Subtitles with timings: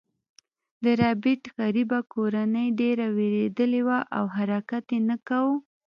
[0.83, 5.55] د ربیټ غریبه کورنۍ ډیره ویریدلې وه او حرکت یې نه کاوه